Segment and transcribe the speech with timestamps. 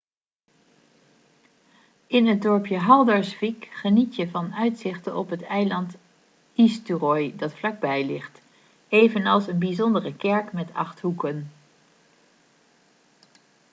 [2.07, 5.95] in het dorpje haldarsvík geniet je van uitzichten op het eiland
[6.55, 8.41] eysturoy dat vlakbij ligt
[8.87, 11.51] evenals een bijzondere kerk met acht hoeken